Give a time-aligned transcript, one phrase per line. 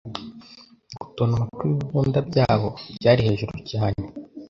[0.99, 2.67] Gutontoma kw'ibibunda byabo
[2.97, 4.01] byari hejuru cyane.